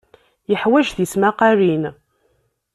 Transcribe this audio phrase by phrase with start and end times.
[0.51, 1.83] Yeḥwaj tismaqqalin.